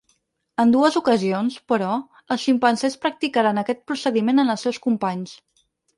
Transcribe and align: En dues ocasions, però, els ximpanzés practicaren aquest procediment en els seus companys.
En 0.61 0.71
dues 0.75 0.95
ocasions, 1.01 1.57
però, 1.73 1.89
els 2.35 2.45
ximpanzés 2.45 2.97
practicaren 3.05 3.63
aquest 3.65 3.85
procediment 3.93 4.45
en 4.45 4.55
els 4.55 4.67
seus 4.69 4.81
companys. 4.87 5.37